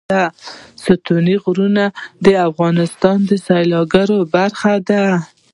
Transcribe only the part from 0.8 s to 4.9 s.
ستوني غرونه د افغانستان د سیلګرۍ برخه